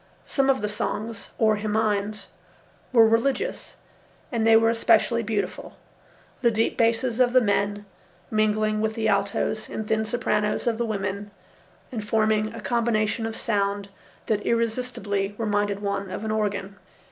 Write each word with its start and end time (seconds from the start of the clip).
Some 0.25 0.49
of 0.49 0.63
the 0.63 0.67
songs, 0.67 1.29
or 1.37 1.57
himines, 1.57 2.25
were 2.91 3.05
religious, 3.07 3.75
and 4.31 4.47
they 4.47 4.55
were 4.55 4.71
especially 4.71 5.21
beautiful, 5.21 5.77
the 6.41 6.49
deep 6.49 6.75
basses 6.75 7.19
of 7.19 7.33
the 7.33 7.39
men 7.39 7.85
mingling 8.31 8.81
with 8.81 8.95
the 8.95 9.07
altos 9.07 9.69
and 9.69 9.87
thin 9.87 10.03
sopranos 10.05 10.65
of 10.65 10.79
the 10.79 10.87
women 10.87 11.29
and 11.91 12.03
forming 12.03 12.51
a 12.55 12.61
combination 12.61 13.27
of 13.27 13.37
sound 13.37 13.89
that 14.25 14.43
irresistibly 14.43 15.35
reminded 15.37 15.83
one 15.83 16.09
of 16.09 16.25
an 16.25 16.31
organ. 16.31 16.77